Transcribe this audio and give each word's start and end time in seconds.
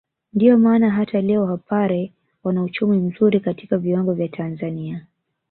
Ndio 0.33 0.57
maana 0.57 0.89
hata 0.89 1.21
leo 1.21 1.43
wapare 1.43 2.13
wana 2.43 2.63
uchumi 2.63 2.97
mzuri 2.97 3.39
katika 3.39 3.77
viwango 3.77 4.13
vya 4.13 4.27
Tanzania 4.27 5.05